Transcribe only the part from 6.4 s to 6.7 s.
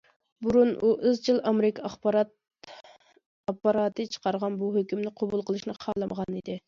ئىدى.